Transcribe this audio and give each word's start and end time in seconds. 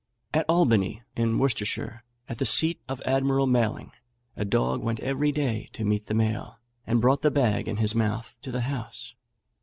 At 0.33 0.45
Albany 0.49 1.03
in 1.15 1.37
Worcestershire, 1.37 2.03
at 2.27 2.39
the 2.39 2.45
seat 2.47 2.79
of 2.89 3.03
Admiral 3.05 3.45
Maling, 3.45 3.91
a 4.35 4.43
dog 4.43 4.81
went 4.81 4.99
every 4.99 5.31
day 5.31 5.69
to 5.73 5.85
meet 5.85 6.07
the 6.07 6.15
mail, 6.15 6.57
and 6.87 6.99
brought 6.99 7.21
the 7.21 7.29
bag 7.29 7.67
in 7.67 7.77
his 7.77 7.93
mouth 7.93 8.33
to 8.41 8.51
the 8.51 8.61
house. 8.61 9.13